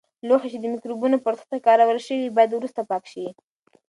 [0.27, 3.25] لوښي چې د مکروبونو پر سطحې کارول شوي وي، باید وروسته پاک شي.